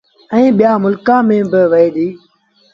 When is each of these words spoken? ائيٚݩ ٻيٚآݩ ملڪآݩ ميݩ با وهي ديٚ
ائيٚݩ 0.33 0.55
ٻيٚآݩ 0.57 0.81
ملڪآݩ 0.83 1.25
ميݩ 1.27 1.49
با 1.51 1.61
وهي 1.71 1.89
ديٚ 1.95 2.13